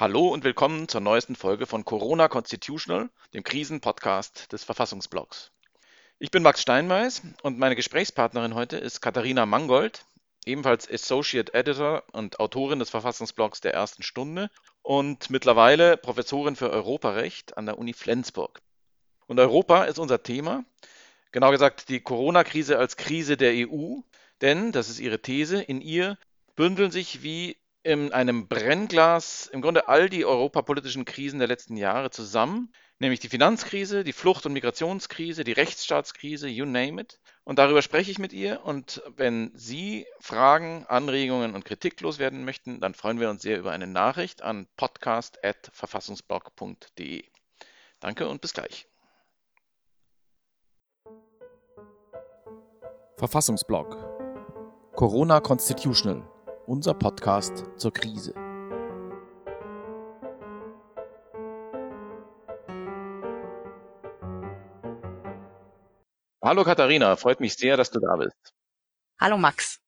Hallo 0.00 0.28
und 0.28 0.44
willkommen 0.44 0.88
zur 0.88 1.02
neuesten 1.02 1.36
Folge 1.36 1.66
von 1.66 1.84
Corona 1.84 2.28
Constitutional, 2.28 3.10
dem 3.34 3.42
Krisenpodcast 3.42 4.50
des 4.50 4.64
Verfassungsblogs. 4.64 5.52
Ich 6.18 6.30
bin 6.30 6.42
Max 6.42 6.62
Steinmeiß 6.62 7.20
und 7.42 7.58
meine 7.58 7.76
Gesprächspartnerin 7.76 8.54
heute 8.54 8.78
ist 8.78 9.02
Katharina 9.02 9.44
Mangold, 9.44 10.06
ebenfalls 10.46 10.90
Associate 10.90 11.52
Editor 11.52 12.02
und 12.12 12.40
Autorin 12.40 12.78
des 12.78 12.88
Verfassungsblogs 12.88 13.60
der 13.60 13.74
ersten 13.74 14.02
Stunde 14.02 14.48
und 14.80 15.28
mittlerweile 15.28 15.98
Professorin 15.98 16.56
für 16.56 16.70
Europarecht 16.70 17.58
an 17.58 17.66
der 17.66 17.76
Uni 17.76 17.92
Flensburg. 17.92 18.62
Und 19.26 19.38
Europa 19.38 19.84
ist 19.84 19.98
unser 19.98 20.22
Thema, 20.22 20.64
genau 21.30 21.50
gesagt 21.50 21.90
die 21.90 22.00
Corona-Krise 22.00 22.78
als 22.78 22.96
Krise 22.96 23.36
der 23.36 23.68
EU, 23.68 23.96
denn, 24.40 24.72
das 24.72 24.88
ist 24.88 24.98
ihre 24.98 25.20
These, 25.20 25.60
in 25.60 25.82
ihr 25.82 26.16
bündeln 26.56 26.90
sich 26.90 27.22
wie 27.22 27.58
in 27.82 28.12
einem 28.12 28.46
Brennglas 28.46 29.46
im 29.46 29.62
Grunde 29.62 29.88
all 29.88 30.10
die 30.10 30.26
europapolitischen 30.26 31.04
Krisen 31.04 31.38
der 31.38 31.46
letzten 31.48 31.76
Jahre 31.76 32.10
zusammen, 32.10 32.72
nämlich 32.98 33.20
die 33.20 33.28
Finanzkrise, 33.28 34.02
die 34.04 34.12
Flucht- 34.12 34.44
und 34.44 34.52
Migrationskrise, 34.52 35.44
die 35.44 35.52
Rechtsstaatskrise, 35.52 36.48
you 36.48 36.66
name 36.66 37.00
it. 37.00 37.20
Und 37.44 37.58
darüber 37.58 37.80
spreche 37.80 38.10
ich 38.10 38.18
mit 38.18 38.34
ihr. 38.34 38.62
Und 38.64 39.02
wenn 39.16 39.50
Sie 39.54 40.06
Fragen, 40.20 40.84
Anregungen 40.88 41.54
und 41.54 41.64
Kritik 41.64 42.02
loswerden 42.02 42.44
möchten, 42.44 42.80
dann 42.80 42.92
freuen 42.94 43.18
wir 43.18 43.30
uns 43.30 43.40
sehr 43.42 43.58
über 43.58 43.72
eine 43.72 43.86
Nachricht 43.86 44.42
an 44.42 44.68
podcast.verfassungsblog.de. 44.76 47.24
Danke 47.98 48.28
und 48.28 48.42
bis 48.42 48.52
gleich. 48.52 48.86
Verfassungsblog 53.16 53.96
Corona 54.96 55.40
Constitutional 55.40 56.28
unser 56.70 56.94
Podcast 56.94 57.64
zur 57.78 57.92
Krise. 57.92 58.32
Hallo 66.40 66.62
Katharina, 66.62 67.16
freut 67.16 67.40
mich 67.40 67.54
sehr, 67.54 67.76
dass 67.76 67.90
du 67.90 67.98
da 67.98 68.14
bist. 68.14 68.54
Hallo 69.20 69.36
Max. 69.36 69.80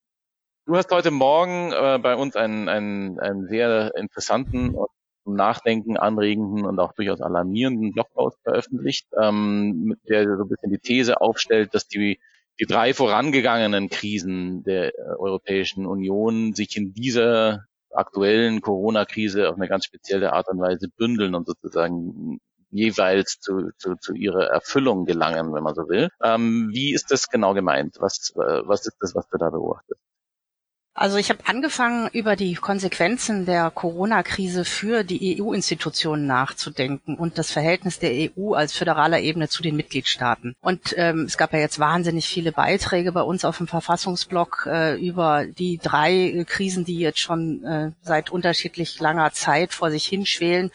Du 0.66 0.74
hast 0.74 0.90
heute 0.90 1.12
Morgen 1.12 1.72
äh, 1.72 2.00
bei 2.02 2.16
uns 2.16 2.34
einen, 2.34 2.68
einen, 2.68 3.20
einen 3.20 3.46
sehr 3.46 3.94
interessanten 3.94 4.74
und 4.74 4.88
zum 5.22 5.36
Nachdenken 5.36 5.96
anregenden 5.96 6.64
und 6.64 6.80
auch 6.80 6.94
durchaus 6.94 7.20
alarmierenden 7.20 7.92
Blogpost 7.92 8.40
veröffentlicht, 8.42 9.06
ähm, 9.16 9.96
der 10.08 10.24
so 10.36 10.42
ein 10.42 10.48
bisschen 10.48 10.70
die 10.70 10.78
These 10.78 11.20
aufstellt, 11.20 11.74
dass 11.74 11.86
die 11.86 12.18
die 12.60 12.66
drei 12.66 12.94
vorangegangenen 12.94 13.88
Krisen 13.88 14.62
der 14.64 14.88
äh, 14.88 15.02
Europäischen 15.18 15.86
Union 15.86 16.54
sich 16.54 16.76
in 16.76 16.92
dieser 16.92 17.64
aktuellen 17.90 18.60
Corona-Krise 18.60 19.48
auf 19.48 19.56
eine 19.56 19.68
ganz 19.68 19.84
spezielle 19.84 20.32
Art 20.32 20.48
und 20.48 20.60
Weise 20.60 20.88
bündeln 20.88 21.34
und 21.34 21.46
sozusagen 21.46 22.40
jeweils 22.70 23.38
zu, 23.38 23.70
zu, 23.76 23.96
zu 23.96 24.14
ihrer 24.14 24.46
Erfüllung 24.46 25.04
gelangen, 25.04 25.52
wenn 25.52 25.62
man 25.62 25.74
so 25.74 25.88
will. 25.88 26.08
Ähm, 26.22 26.70
wie 26.72 26.94
ist 26.94 27.10
das 27.10 27.28
genau 27.28 27.52
gemeint? 27.52 27.96
Was, 28.00 28.32
äh, 28.34 28.62
was 28.64 28.86
ist 28.86 28.96
das, 29.00 29.14
was 29.14 29.28
du 29.28 29.36
da 29.36 29.50
beobachtest? 29.50 30.00
Also 30.94 31.16
ich 31.16 31.30
habe 31.30 31.46
angefangen, 31.46 32.10
über 32.12 32.36
die 32.36 32.54
Konsequenzen 32.54 33.46
der 33.46 33.70
Corona-Krise 33.70 34.66
für 34.66 35.04
die 35.04 35.40
EU-Institutionen 35.40 36.26
nachzudenken 36.26 37.16
und 37.16 37.38
das 37.38 37.50
Verhältnis 37.50 37.98
der 37.98 38.10
EU 38.36 38.52
als 38.52 38.74
föderaler 38.74 39.20
Ebene 39.20 39.48
zu 39.48 39.62
den 39.62 39.74
Mitgliedstaaten. 39.74 40.54
Und 40.60 40.94
ähm, 40.98 41.22
es 41.22 41.38
gab 41.38 41.54
ja 41.54 41.60
jetzt 41.60 41.78
wahnsinnig 41.78 42.26
viele 42.28 42.52
Beiträge 42.52 43.12
bei 43.12 43.22
uns 43.22 43.46
auf 43.46 43.56
dem 43.56 43.68
Verfassungsblog 43.68 44.68
äh, 44.70 44.94
über 45.00 45.46
die 45.46 45.78
drei 45.78 46.44
Krisen, 46.46 46.84
die 46.84 46.98
jetzt 46.98 47.20
schon 47.20 47.64
äh, 47.64 47.92
seit 48.02 48.28
unterschiedlich 48.28 49.00
langer 49.00 49.32
Zeit 49.32 49.72
vor 49.72 49.90
sich 49.90 50.04
hinschwelen 50.04 50.70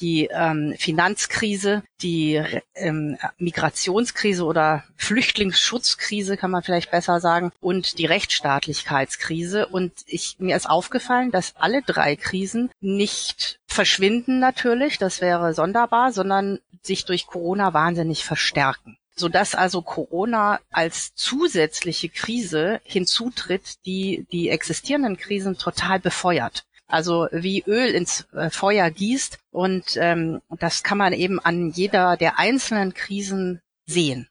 die 0.00 0.28
ähm, 0.32 0.74
Finanzkrise, 0.78 1.82
die 2.02 2.42
ähm, 2.74 3.18
Migrationskrise 3.38 4.44
oder 4.44 4.84
Flüchtlingsschutzkrise 4.96 6.36
kann 6.36 6.50
man 6.50 6.62
vielleicht 6.62 6.90
besser 6.90 7.20
sagen 7.20 7.52
und 7.60 7.98
die 7.98 8.06
Rechtsstaatlichkeitskrise. 8.06 9.66
Und 9.66 9.92
ich, 10.06 10.36
mir 10.38 10.56
ist 10.56 10.68
aufgefallen, 10.68 11.30
dass 11.30 11.54
alle 11.56 11.82
drei 11.82 12.16
Krisen 12.16 12.70
nicht 12.80 13.60
verschwinden 13.66 14.38
natürlich, 14.38 14.98
das 14.98 15.20
wäre 15.20 15.54
sonderbar, 15.54 16.12
sondern 16.12 16.58
sich 16.82 17.04
durch 17.04 17.26
Corona 17.26 17.74
wahnsinnig 17.74 18.24
verstärken 18.24 18.96
sodass 19.16 19.54
also 19.54 19.82
Corona 19.82 20.60
als 20.70 21.14
zusätzliche 21.14 22.08
Krise 22.08 22.80
hinzutritt, 22.84 23.84
die 23.84 24.26
die 24.32 24.48
existierenden 24.48 25.18
Krisen 25.18 25.58
total 25.58 26.00
befeuert 26.00 26.64
also 26.90 27.28
wie 27.32 27.62
Öl 27.66 27.94
ins 27.94 28.26
äh, 28.32 28.50
Feuer 28.50 28.90
gießt. 28.90 29.38
Und 29.50 29.96
ähm, 29.96 30.40
das 30.58 30.82
kann 30.82 30.98
man 30.98 31.12
eben 31.12 31.40
an 31.40 31.70
jeder 31.70 32.16
der 32.16 32.38
einzelnen 32.38 32.94
Krisen 32.94 33.60
sehen. 33.86 34.28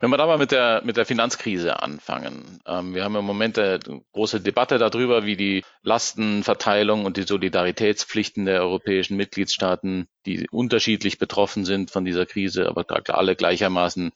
Wenn 0.00 0.10
wir 0.10 0.16
da 0.16 0.26
mal 0.26 0.38
mit 0.38 0.50
der, 0.50 0.80
mit 0.82 0.96
der 0.96 1.04
Finanzkrise 1.04 1.82
anfangen. 1.82 2.60
Ähm, 2.66 2.94
wir 2.94 3.04
haben 3.04 3.16
im 3.16 3.24
Moment 3.24 3.58
eine 3.58 3.80
große 4.12 4.40
Debatte 4.40 4.78
darüber, 4.78 5.26
wie 5.26 5.36
die 5.36 5.62
Lastenverteilung 5.82 7.04
und 7.04 7.18
die 7.18 7.24
Solidaritätspflichten 7.24 8.46
der 8.46 8.62
europäischen 8.62 9.18
Mitgliedstaaten, 9.18 10.08
die 10.24 10.48
unterschiedlich 10.50 11.18
betroffen 11.18 11.66
sind 11.66 11.90
von 11.90 12.06
dieser 12.06 12.24
Krise, 12.24 12.66
aber 12.66 12.86
alle 13.10 13.36
gleichermaßen 13.36 14.12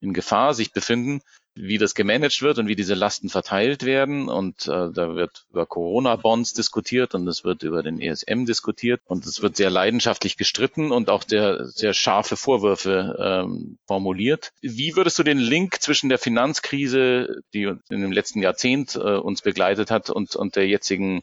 in 0.00 0.12
Gefahr 0.12 0.52
sich 0.52 0.72
befinden, 0.72 1.22
wie 1.54 1.78
das 1.78 1.94
gemanagt 1.94 2.40
wird 2.42 2.58
und 2.58 2.66
wie 2.68 2.76
diese 2.76 2.94
Lasten 2.94 3.28
verteilt 3.28 3.84
werden. 3.84 4.28
Und 4.28 4.66
äh, 4.66 4.90
da 4.92 5.14
wird 5.14 5.44
über 5.50 5.66
Corona-Bonds 5.66 6.54
diskutiert 6.54 7.14
und 7.14 7.28
es 7.28 7.44
wird 7.44 7.62
über 7.62 7.82
den 7.82 8.00
ESM 8.00 8.44
diskutiert 8.44 9.00
und 9.06 9.26
es 9.26 9.42
wird 9.42 9.56
sehr 9.56 9.70
leidenschaftlich 9.70 10.36
gestritten 10.36 10.92
und 10.92 11.10
auch 11.10 11.24
der, 11.24 11.66
sehr 11.66 11.92
scharfe 11.92 12.36
Vorwürfe 12.36 13.16
ähm, 13.18 13.78
formuliert. 13.86 14.52
Wie 14.60 14.96
würdest 14.96 15.18
du 15.18 15.22
den 15.22 15.38
Link 15.38 15.80
zwischen 15.80 16.08
der 16.08 16.18
Finanzkrise, 16.18 17.42
die 17.52 17.64
in 17.64 18.00
dem 18.00 18.12
letzten 18.12 18.40
Jahrzehnt 18.40 18.94
äh, 18.96 19.16
uns 19.16 19.42
begleitet 19.42 19.90
hat, 19.90 20.10
und, 20.10 20.36
und 20.36 20.56
der 20.56 20.66
jetzigen 20.66 21.22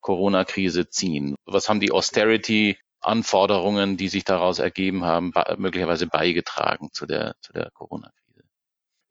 Corona-Krise 0.00 0.88
ziehen? 0.88 1.36
Was 1.44 1.68
haben 1.68 1.80
die 1.80 1.92
Austerity 1.92 2.76
Anforderungen, 3.00 3.96
die 3.96 4.08
sich 4.08 4.24
daraus 4.24 4.58
ergeben 4.58 5.04
haben, 5.04 5.32
möglicherweise 5.56 6.06
beigetragen 6.06 6.90
zu 6.92 7.06
der, 7.06 7.34
zu 7.40 7.52
der 7.52 7.70
Corona-Krise? 7.72 8.20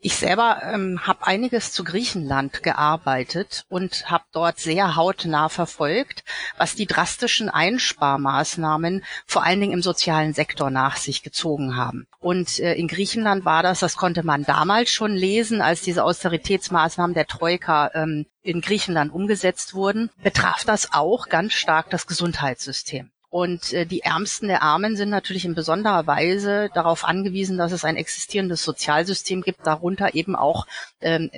Ich 0.01 0.15
selber 0.15 0.61
ähm, 0.63 1.05
habe 1.05 1.27
einiges 1.27 1.73
zu 1.73 1.83
Griechenland 1.83 2.63
gearbeitet 2.63 3.65
und 3.67 4.09
habe 4.09 4.23
dort 4.31 4.57
sehr 4.57 4.95
hautnah 4.95 5.49
verfolgt, 5.49 6.23
was 6.57 6.73
die 6.73 6.85
drastischen 6.85 7.49
Einsparmaßnahmen 7.49 9.03
vor 9.25 9.43
allen 9.43 9.59
Dingen 9.59 9.73
im 9.73 9.81
sozialen 9.81 10.33
Sektor 10.33 10.69
nach 10.69 10.95
sich 10.95 11.21
gezogen 11.21 11.75
haben. 11.75 12.07
Und 12.19 12.59
äh, 12.59 12.75
in 12.75 12.87
Griechenland 12.87 13.43
war 13.43 13.61
das, 13.61 13.79
das 13.79 13.97
konnte 13.97 14.23
man 14.23 14.45
damals 14.45 14.89
schon 14.89 15.13
lesen, 15.13 15.61
als 15.61 15.81
diese 15.81 16.05
Austeritätsmaßnahmen 16.05 17.13
der 17.13 17.27
Troika 17.27 17.91
ähm, 17.93 18.25
in 18.41 18.61
Griechenland 18.61 19.11
umgesetzt 19.11 19.73
wurden, 19.73 20.11
betraf 20.23 20.63
das 20.63 20.93
auch 20.93 21.27
ganz 21.27 21.51
stark 21.51 21.89
das 21.89 22.07
Gesundheitssystem. 22.07 23.11
Und 23.29 23.73
äh, 23.73 23.85
die 23.85 24.01
Ärmsten 24.01 24.47
der 24.47 24.63
Armen 24.63 24.95
sind 24.95 25.09
natürlich 25.09 25.45
in 25.45 25.53
besonderer 25.53 26.07
Weise 26.07 26.69
darauf 26.73 27.03
angewiesen, 27.03 27.57
dass 27.57 27.71
es 27.71 27.85
ein 27.85 27.95
existierendes 27.95 28.63
Sozialsystem 28.63 29.41
gibt, 29.41 29.67
darunter 29.67 30.15
eben 30.15 30.35
auch 30.35 30.65
ähm, 31.01 31.29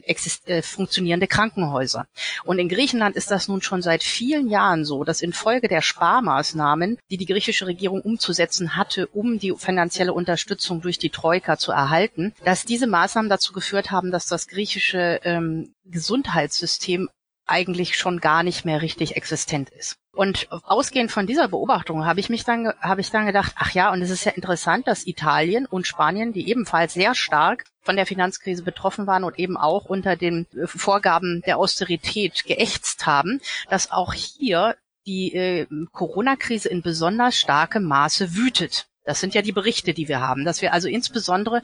äh, 0.45 0.61
funktionierende 0.61 1.27
Krankenhäuser. 1.27 2.07
Und 2.45 2.59
in 2.59 2.69
Griechenland 2.69 3.17
ist 3.17 3.29
das 3.29 3.49
nun 3.49 3.61
schon 3.61 3.81
seit 3.81 4.03
vielen 4.03 4.49
Jahren 4.49 4.85
so, 4.85 5.03
dass 5.03 5.21
infolge 5.21 5.67
der 5.67 5.81
Sparmaßnahmen, 5.81 6.97
die 7.09 7.17
die 7.17 7.25
griechische 7.25 7.67
Regierung 7.67 8.01
umzusetzen 8.01 8.77
hatte, 8.77 9.07
um 9.07 9.37
die 9.37 9.53
finanzielle 9.57 10.13
Unterstützung 10.13 10.81
durch 10.81 10.97
die 10.97 11.09
Troika 11.09 11.57
zu 11.57 11.73
erhalten, 11.73 12.33
dass 12.45 12.63
diese 12.63 12.87
Maßnahmen 12.87 13.29
dazu 13.29 13.51
geführt 13.51 13.91
haben, 13.91 14.11
dass 14.11 14.27
das 14.27 14.47
griechische 14.47 15.19
ähm, 15.23 15.73
Gesundheitssystem 15.85 17.09
eigentlich 17.51 17.97
schon 17.97 18.19
gar 18.19 18.43
nicht 18.43 18.65
mehr 18.65 18.81
richtig 18.81 19.15
existent 19.15 19.69
ist. 19.69 19.97
Und 20.13 20.47
ausgehend 20.51 21.11
von 21.11 21.27
dieser 21.27 21.47
Beobachtung 21.47 22.05
habe 22.05 22.19
ich 22.19 22.29
mich 22.29 22.43
dann, 22.43 22.73
habe 22.81 23.01
ich 23.01 23.11
dann 23.11 23.25
gedacht, 23.25 23.53
ach 23.55 23.71
ja, 23.71 23.91
und 23.91 24.01
es 24.01 24.09
ist 24.09 24.25
ja 24.25 24.31
interessant, 24.31 24.87
dass 24.87 25.05
Italien 25.05 25.65
und 25.65 25.87
Spanien, 25.87 26.33
die 26.33 26.49
ebenfalls 26.49 26.93
sehr 26.93 27.13
stark 27.13 27.65
von 27.81 27.95
der 27.95 28.05
Finanzkrise 28.05 28.63
betroffen 28.63 29.07
waren 29.07 29.23
und 29.23 29.37
eben 29.37 29.57
auch 29.57 29.85
unter 29.85 30.15
den 30.15 30.47
Vorgaben 30.65 31.41
der 31.45 31.57
Austerität 31.57 32.45
geächtzt 32.45 33.05
haben, 33.05 33.41
dass 33.69 33.91
auch 33.91 34.13
hier 34.13 34.75
die 35.05 35.33
äh, 35.33 35.67
Corona-Krise 35.91 36.69
in 36.69 36.81
besonders 36.81 37.37
starkem 37.37 37.83
Maße 37.83 38.35
wütet. 38.35 38.87
Das 39.03 39.19
sind 39.19 39.33
ja 39.33 39.41
die 39.41 39.51
Berichte, 39.51 39.93
die 39.93 40.07
wir 40.07 40.21
haben, 40.21 40.45
dass 40.45 40.61
wir 40.61 40.73
also 40.73 40.87
insbesondere 40.87 41.63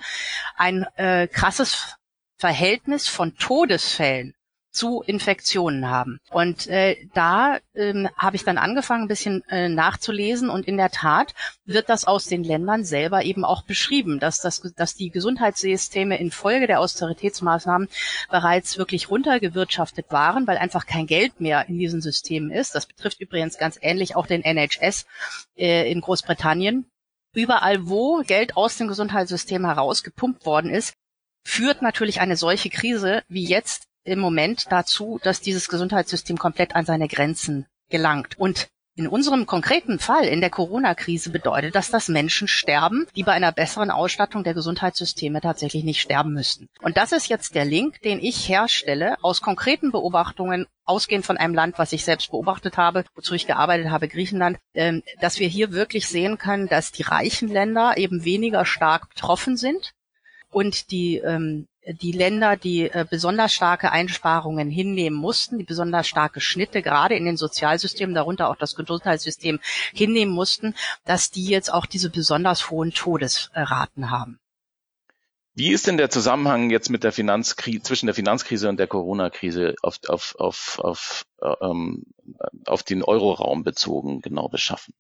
ein 0.56 0.86
äh, 0.96 1.28
krasses 1.28 1.96
Verhältnis 2.38 3.08
von 3.08 3.36
Todesfällen 3.36 4.34
zu 4.78 5.02
Infektionen 5.02 5.90
haben. 5.90 6.20
Und 6.30 6.68
äh, 6.68 6.96
da 7.16 7.58
ähm, 7.74 8.08
habe 8.16 8.36
ich 8.36 8.44
dann 8.44 8.60
angefangen, 8.60 9.06
ein 9.06 9.08
bisschen 9.08 9.44
äh, 9.50 9.70
nachzulesen 9.70 10.50
und 10.50 10.68
in 10.68 10.78
der 10.78 10.92
Tat 10.92 11.34
wird 11.66 11.90
das 11.90 12.06
aus 12.06 12.26
den 12.26 12.44
Ländern 12.44 12.86
selber 12.86 13.24
eben 13.24 13.44
auch 13.44 13.64
beschrieben, 13.64 14.20
dass, 14.20 14.40
das, 14.40 14.62
dass 14.76 14.94
die 14.94 15.10
Gesundheitssysteme 15.10 16.20
infolge 16.20 16.68
der 16.68 16.80
Austeritätsmaßnahmen 16.80 17.90
bereits 18.30 18.78
wirklich 18.78 19.10
runtergewirtschaftet 19.10 20.12
waren, 20.12 20.46
weil 20.46 20.58
einfach 20.58 20.86
kein 20.86 21.08
Geld 21.08 21.42
mehr 21.42 21.68
in 21.68 21.80
diesen 21.80 22.02
Systemen 22.02 22.52
ist. 22.52 22.76
Das 22.76 22.86
betrifft 22.86 23.20
übrigens 23.20 23.58
ganz 23.58 23.80
ähnlich 23.82 24.16
auch 24.16 24.28
den 24.28 24.44
NHS 24.44 25.08
äh, 25.58 25.92
in 25.92 26.02
Großbritannien. 26.02 26.86
Überall, 27.34 27.88
wo 27.88 28.22
Geld 28.22 28.56
aus 28.56 28.78
dem 28.78 28.88
Gesundheitssystem 28.88 29.66
herausgepumpt 29.66 30.46
worden 30.46 30.70
ist, 30.70 30.94
führt 31.44 31.82
natürlich 31.82 32.20
eine 32.20 32.36
solche 32.36 32.70
Krise 32.70 33.24
wie 33.28 33.46
jetzt 33.46 33.87
im 34.08 34.20
Moment 34.20 34.66
dazu, 34.70 35.20
dass 35.24 35.42
dieses 35.42 35.68
Gesundheitssystem 35.68 36.38
komplett 36.38 36.76
an 36.76 36.86
seine 36.86 37.08
Grenzen 37.08 37.66
gelangt. 37.90 38.40
Und 38.40 38.68
in 38.98 39.08
unserem 39.08 39.46
konkreten 39.46 40.00
Fall 40.00 40.26
in 40.26 40.42
der 40.42 40.50
Corona-Krise 40.50 41.30
bedeutet 41.30 41.76
das, 41.76 41.92
dass 41.92 42.08
Menschen 42.08 42.48
sterben, 42.48 43.06
die 43.16 43.22
bei 43.22 43.34
einer 43.34 43.52
besseren 43.52 43.92
Ausstattung 43.92 44.44
der 44.44 44.56
Gesundheitssysteme 44.56 45.40
tatsächlich 45.40 45.84
nicht 45.84 46.02
sterben 46.02 46.34
müssten. 46.34 46.68
Und 46.82 46.98
das 46.98 47.12
ist 47.12 47.30
jetzt 47.30 47.54
der 47.54 47.64
Link, 47.64 48.02
den 48.02 48.20
ich 48.20 48.50
herstelle 48.50 49.18
aus 49.22 49.42
konkreten 49.42 49.92
Beobachtungen, 49.92 50.66
ausgehend 50.84 51.28
von 51.28 51.38
einem 51.38 51.54
Land, 51.54 51.78
was 51.78 51.94
ich 51.94 52.06
selbst 52.06 52.32
beobachtet 52.32 52.78
habe, 52.78 53.04
wozu 53.14 53.36
ich 53.36 53.46
gearbeitet 53.46 53.92
habe, 53.92 54.08
Griechenland, 54.08 54.58
ähm, 54.74 55.04
dass 55.22 55.40
wir 55.40 55.48
hier 55.48 55.74
wirklich 55.74 56.08
sehen 56.08 56.40
können, 56.40 56.68
dass 56.68 56.92
die 56.92 57.04
reichen 57.04 57.50
Länder 57.50 57.98
eben 57.98 58.26
weniger 58.26 58.66
stark 58.66 59.10
betroffen 59.10 59.58
sind 59.58 59.94
und 60.50 60.90
die 60.90 61.18
ähm, 61.18 61.68
die 61.94 62.12
Länder, 62.12 62.58
die 62.58 62.90
äh, 62.90 63.06
besonders 63.10 63.54
starke 63.54 63.92
Einsparungen 63.92 64.70
hinnehmen 64.70 65.18
mussten, 65.18 65.58
die 65.58 65.64
besonders 65.64 66.08
starke 66.08 66.42
Schnitte 66.42 66.82
gerade 66.82 67.16
in 67.16 67.26
den 67.26 67.38
Sozialsystemen, 67.38 68.14
darunter 68.14 68.50
auch 68.50 68.56
das 68.56 68.76
Gesundheitssystem 68.76 69.60
hinnehmen 69.94 70.34
mussten, 70.34 70.76
dass 71.06 71.32
die 71.32 71.46
jetzt 71.46 71.74
auch 71.74 71.86
diese 71.86 72.10
besonders 72.10 72.70
hohen 72.70 72.92
Todesraten 72.92 74.12
haben. 74.12 74.40
Wie 75.54 75.72
ist 75.72 75.88
denn 75.88 75.98
der 75.98 76.12
Zusammenhang 76.12 76.70
jetzt 76.70 76.90
mit 76.90 77.04
der 77.04 77.12
Finanzkrise 77.12 77.82
zwischen 77.82 78.06
der 78.06 78.14
Finanzkrise 78.14 78.70
und 78.70 78.78
der 78.78 78.86
Corona-Krise 78.86 79.74
auf, 79.82 79.98
auf, 80.08 80.36
auf, 80.38 80.80
auf, 80.80 81.26
äh, 81.42 81.54
ähm, 81.62 82.04
auf 82.68 82.84
den 82.84 83.04
Euroraum 83.04 83.64
bezogen 83.64 84.22
genau 84.22 84.50
beschaffen? 84.50 84.94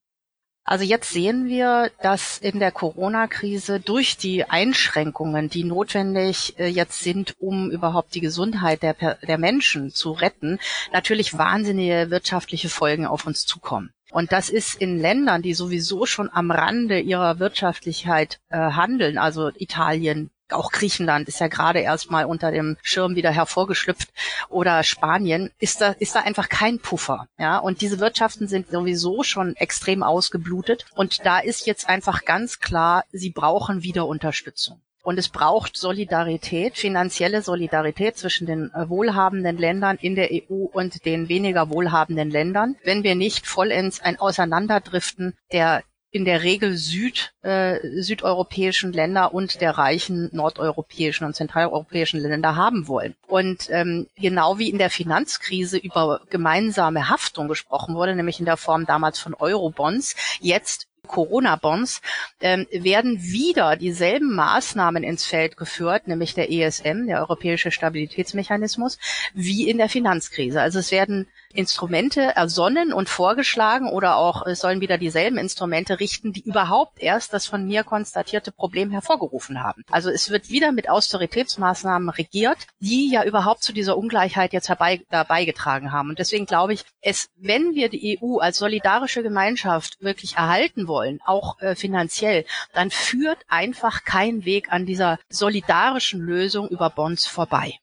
Also 0.69 0.83
jetzt 0.83 1.11
sehen 1.11 1.45
wir, 1.45 1.91
dass 2.01 2.39
in 2.39 2.59
der 2.59 2.73
Corona-Krise 2.73 3.79
durch 3.79 4.17
die 4.17 4.43
Einschränkungen, 4.43 5.49
die 5.49 5.63
notwendig 5.63 6.59
äh, 6.59 6.67
jetzt 6.67 6.99
sind, 6.99 7.35
um 7.39 7.71
überhaupt 7.71 8.13
die 8.13 8.19
Gesundheit 8.19 8.83
der, 8.83 8.93
der 8.93 9.37
Menschen 9.37 9.91
zu 9.91 10.11
retten, 10.11 10.59
natürlich 10.91 11.37
wahnsinnige 11.37 12.09
wirtschaftliche 12.09 12.67
Folgen 12.67 13.05
auf 13.05 13.25
uns 13.25 13.45
zukommen. 13.45 13.91
Und 14.11 14.33
das 14.33 14.49
ist 14.49 14.75
in 14.75 14.99
Ländern, 14.99 15.41
die 15.41 15.53
sowieso 15.53 16.05
schon 16.05 16.29
am 16.33 16.51
Rande 16.51 16.99
ihrer 16.99 17.39
Wirtschaftlichkeit 17.39 18.39
äh, 18.49 18.57
handeln, 18.57 19.17
also 19.17 19.51
Italien, 19.55 20.31
auch 20.49 20.71
Griechenland 20.71 21.27
ist 21.27 21.39
ja 21.39 21.47
gerade 21.47 21.79
erstmal 21.79 22.25
unter 22.25 22.51
dem 22.51 22.77
Schirm 22.81 23.15
wieder 23.15 23.31
hervorgeschlüpft 23.31 24.09
oder 24.49 24.83
Spanien, 24.83 25.51
ist 25.59 25.81
da, 25.81 25.91
ist 25.99 26.15
da 26.15 26.21
einfach 26.21 26.49
kein 26.49 26.79
Puffer. 26.79 27.27
Ja, 27.37 27.57
und 27.57 27.81
diese 27.81 27.99
Wirtschaften 27.99 28.47
sind 28.47 28.69
sowieso 28.69 29.23
schon 29.23 29.55
extrem 29.55 30.03
ausgeblutet. 30.03 30.85
Und 30.95 31.25
da 31.25 31.39
ist 31.39 31.65
jetzt 31.65 31.89
einfach 31.89 32.25
ganz 32.25 32.59
klar, 32.59 33.03
sie 33.11 33.29
brauchen 33.29 33.83
wieder 33.83 34.07
Unterstützung. 34.07 34.81
Und 35.07 35.17
es 35.17 35.29
braucht 35.29 35.77
Solidarität, 35.77 36.77
finanzielle 36.77 37.41
Solidarität 37.41 38.17
zwischen 38.17 38.45
den 38.45 38.71
äh, 38.73 38.89
wohlhabenden 38.89 39.57
Ländern 39.57 39.97
in 40.01 40.15
der 40.15 40.31
EU 40.33 40.65
und 40.65 41.05
den 41.05 41.29
weniger 41.29 41.69
wohlhabenden 41.69 42.29
Ländern, 42.29 42.75
wenn 42.83 43.03
wir 43.03 43.15
nicht 43.15 43.47
vollends 43.47 44.01
ein 44.01 44.19
Auseinanderdriften 44.19 45.37
der 45.53 45.83
in 46.17 46.25
der 46.25 46.41
Regel 46.41 46.75
Süd, 46.75 47.31
äh, 47.43 47.77
südeuropäischen 48.01 48.91
Länder 48.91 49.35
und 49.35 49.61
der 49.61 49.77
reichen 49.77 50.29
nordeuropäischen 50.33 51.27
und 51.27 51.35
zentraleuropäischen 51.35 52.19
Länder 52.19 52.55
haben 52.55 52.87
wollen. 52.87 53.15
Und 53.27 53.69
ähm, 53.69 54.07
genau 54.15 54.57
wie 54.57 54.71
in 54.71 54.79
der 54.79 54.89
Finanzkrise 54.89 55.77
über 55.77 56.21
gemeinsame 56.31 57.07
Haftung 57.07 57.47
gesprochen 57.47 57.93
wurde, 57.93 58.15
nämlich 58.15 58.39
in 58.39 58.45
der 58.45 58.57
Form 58.57 58.87
damals 58.87 59.19
von 59.19 59.35
Eurobonds, 59.35 60.15
jetzt 60.41 60.87
Corona-Bonds, 61.05 62.01
ähm, 62.41 62.65
werden 62.71 63.21
wieder 63.21 63.75
dieselben 63.75 64.33
Maßnahmen 64.33 65.03
ins 65.03 65.23
Feld 65.23 65.55
geführt, 65.55 66.07
nämlich 66.07 66.33
der 66.33 66.51
ESM, 66.51 67.05
der 67.05 67.19
Europäische 67.19 67.71
Stabilitätsmechanismus, 67.71 68.97
wie 69.35 69.69
in 69.69 69.77
der 69.77 69.87
Finanzkrise. 69.87 70.61
Also 70.61 70.79
es 70.79 70.91
werden 70.91 71.27
Instrumente 71.53 72.35
ersonnen 72.35 72.93
und 72.93 73.09
vorgeschlagen 73.09 73.89
oder 73.89 74.17
auch 74.17 74.45
es 74.45 74.59
sollen 74.59 74.81
wieder 74.81 74.97
dieselben 74.97 75.37
Instrumente 75.37 75.99
richten, 75.99 76.33
die 76.33 76.41
überhaupt 76.41 76.99
erst 76.99 77.33
das 77.33 77.45
von 77.45 77.65
mir 77.65 77.83
konstatierte 77.83 78.51
Problem 78.51 78.91
hervorgerufen 78.91 79.63
haben. 79.63 79.83
Also 79.89 80.09
es 80.09 80.29
wird 80.29 80.49
wieder 80.49 80.71
mit 80.71 80.89
Austeritätsmaßnahmen 80.89 82.09
regiert, 82.09 82.57
die 82.79 83.09
ja 83.11 83.23
überhaupt 83.23 83.63
zu 83.63 83.73
dieser 83.73 83.97
Ungleichheit 83.97 84.53
jetzt 84.53 84.69
herbei, 84.69 85.01
dabei 85.09 85.45
getragen 85.45 85.91
haben. 85.91 86.09
Und 86.09 86.19
deswegen 86.19 86.45
glaube 86.45 86.73
ich, 86.73 86.85
es, 87.01 87.29
wenn 87.35 87.75
wir 87.75 87.89
die 87.89 88.19
EU 88.21 88.37
als 88.37 88.57
solidarische 88.57 89.23
Gemeinschaft 89.23 90.01
wirklich 90.01 90.35
erhalten 90.35 90.87
wollen, 90.87 91.19
auch 91.25 91.59
äh, 91.59 91.75
finanziell, 91.75 92.45
dann 92.73 92.91
führt 92.91 93.39
einfach 93.47 94.03
kein 94.03 94.45
Weg 94.45 94.71
an 94.71 94.85
dieser 94.85 95.19
solidarischen 95.29 96.21
Lösung 96.21 96.67
über 96.67 96.89
Bonds 96.89 97.25
vorbei. 97.25 97.79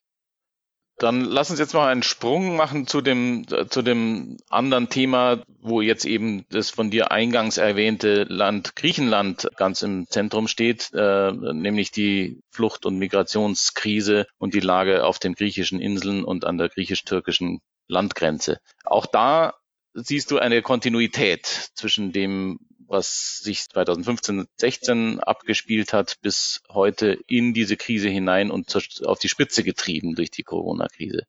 Dann 0.99 1.23
lass 1.23 1.51
uns 1.51 1.59
jetzt 1.59 1.75
noch 1.75 1.83
einen 1.83 2.05
Sprung 2.05 2.57
machen 2.57 2.87
zu 2.87 3.01
dem, 3.01 3.47
zu 3.69 3.83
dem 3.83 4.37
anderen 4.49 4.89
Thema, 4.89 5.43
wo 5.61 5.81
jetzt 5.81 6.05
eben 6.05 6.47
das 6.51 6.71
von 6.71 6.91
dir 6.91 7.11
eingangs 7.11 7.57
erwähnte 7.57 8.25
Land 8.25 8.77
Griechenland 8.77 9.49
ganz 9.57 9.83
im 9.83 10.07
Zentrum 10.09 10.47
steht, 10.47 10.91
äh, 10.95 11.33
nämlich 11.33 11.91
die 11.91 12.41
Flucht- 12.51 12.87
und 12.87 12.99
Migrationskrise 12.99 14.27
und 14.39 14.55
die 14.55 14.61
Lage 14.61 15.05
auf 15.05 15.19
den 15.19 15.35
griechischen 15.35 15.81
Inseln 15.81 16.25
und 16.25 16.45
an 16.45 16.59
der 16.59 16.69
griechisch-türkischen 16.69 17.61
Landgrenze. 17.89 18.61
Auch 18.85 19.07
da 19.07 19.55
siehst 19.95 20.31
du 20.31 20.39
eine 20.39 20.63
Kontinuität 20.63 21.47
zwischen 21.47 22.13
dem, 22.13 22.59
was 22.95 23.41
sich 23.41 23.69
2015, 23.69 24.47
16 24.57 25.21
abgespielt 25.21 25.93
hat, 25.93 26.17
bis 26.23 26.63
heute 26.71 27.19
in 27.27 27.53
diese 27.53 27.77
Krise 27.77 28.09
hinein 28.09 28.51
und 28.51 28.75
auf 29.05 29.19
die 29.19 29.29
Spitze 29.29 29.65
getrieben 29.65 30.15
durch 30.15 30.31
die 30.31 30.45
Corona-Krise. 30.45 31.27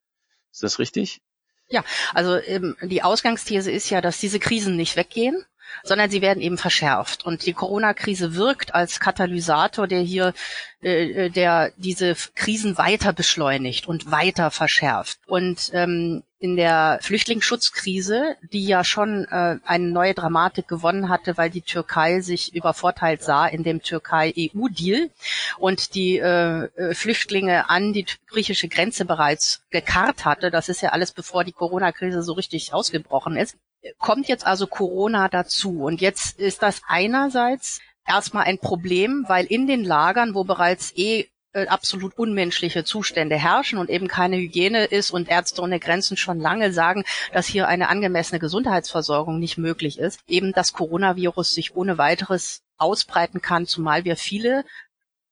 Ist 0.51 0.63
das 0.63 0.79
richtig? 0.79 1.19
Ja, 1.67 1.83
also 2.13 2.37
ähm, 2.37 2.77
die 2.81 3.01
Ausgangsthese 3.01 3.71
ist 3.71 3.89
ja, 3.89 3.99
dass 3.99 4.19
diese 4.19 4.39
Krisen 4.39 4.75
nicht 4.75 4.95
weggehen, 4.95 5.43
sondern 5.83 6.09
sie 6.09 6.21
werden 6.21 6.41
eben 6.41 6.57
verschärft. 6.57 7.25
Und 7.25 7.45
die 7.45 7.53
Corona-Krise 7.53 8.35
wirkt 8.35 8.73
als 8.73 8.99
Katalysator, 8.99 9.87
der 9.87 10.01
hier, 10.01 10.33
äh, 10.81 11.25
äh 11.25 11.29
der 11.29 11.71
diese 11.77 12.15
Krisen 12.35 12.77
weiter 12.77 13.13
beschleunigt 13.13 13.87
und 13.87 14.11
weiter 14.11 14.51
verschärft. 14.51 15.19
Und 15.27 15.71
ähm, 15.73 16.23
in 16.45 16.57
der 16.57 16.99
Flüchtlingsschutzkrise, 17.01 18.35
die 18.53 18.67
ja 18.67 18.83
schon 18.83 19.25
äh, 19.31 19.57
eine 19.65 19.87
neue 19.87 20.13
Dramatik 20.13 20.67
gewonnen 20.67 21.09
hatte, 21.09 21.37
weil 21.37 21.49
die 21.49 21.61
Türkei 21.61 22.19
sich 22.19 22.53
übervorteilt 22.53 23.23
sah 23.23 23.47
in 23.47 23.63
dem 23.63 23.81
Türkei-EU-Deal 23.81 25.09
und 25.57 25.95
die 25.95 26.17
äh, 26.17 26.65
äh, 26.65 26.93
Flüchtlinge 26.93 27.69
an 27.71 27.93
die 27.93 28.05
griechische 28.27 28.67
Grenze 28.67 29.05
bereits 29.05 29.63
gekarrt 29.71 30.25
hatte. 30.25 30.51
Das 30.51 30.69
ist 30.69 30.81
ja 30.81 30.89
alles 30.89 31.13
bevor 31.13 31.43
die 31.43 31.51
Corona-Krise 31.51 32.21
so 32.21 32.33
richtig 32.33 32.73
ausgebrochen 32.73 33.37
ist. 33.37 33.57
Kommt 33.97 34.27
jetzt 34.27 34.45
also 34.45 34.67
Corona 34.67 35.27
dazu. 35.29 35.83
Und 35.83 36.01
jetzt 36.01 36.39
ist 36.39 36.61
das 36.61 36.81
einerseits 36.87 37.79
erstmal 38.07 38.45
ein 38.45 38.59
Problem, 38.59 39.25
weil 39.27 39.45
in 39.45 39.67
den 39.67 39.83
Lagern, 39.83 40.35
wo 40.35 40.43
bereits 40.43 40.91
eh 40.95 41.27
äh, 41.55 41.67
absolut 41.67 42.17
unmenschliche 42.17 42.83
Zustände 42.83 43.37
herrschen 43.37 43.79
und 43.79 43.89
eben 43.89 44.09
keine 44.09 44.35
Hygiene 44.35 44.83
ist 44.85 45.11
und 45.11 45.29
Ärzte 45.29 45.61
ohne 45.61 45.79
Grenzen 45.79 46.17
schon 46.17 46.39
lange 46.39 46.73
sagen, 46.73 47.05
dass 47.31 47.47
hier 47.47 47.69
eine 47.69 47.87
angemessene 47.87 48.39
Gesundheitsversorgung 48.39 49.39
nicht 49.39 49.57
möglich 49.57 49.97
ist, 49.97 50.19
eben 50.27 50.51
das 50.51 50.73
Coronavirus 50.73 51.51
sich 51.51 51.75
ohne 51.75 51.97
weiteres 51.97 52.61
ausbreiten 52.77 53.41
kann, 53.41 53.67
zumal 53.67 54.03
wir 54.03 54.17
viele 54.17 54.65